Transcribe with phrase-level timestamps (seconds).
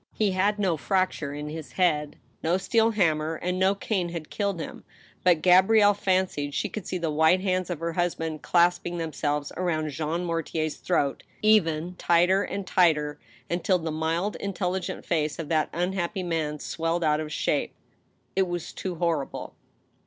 [0.15, 4.59] He had no fracture in his head— ^no steel hammer and no cane had killed
[4.59, 4.83] him—
[5.27, 9.91] ^but Gabrielle fancied she could see the white hands of her husband clasping themselves around
[9.91, 15.93] Jean Mortier's throat ever tighter and tighter, until the mild, intelligent face of that un
[15.93, 17.75] happy man swelled put of shape.
[18.35, 19.53] It was too horrible.